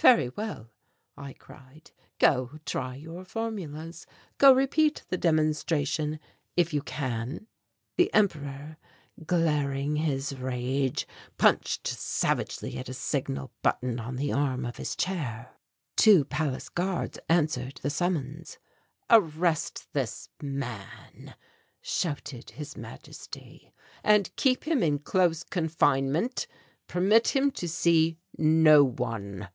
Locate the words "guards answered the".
16.70-17.90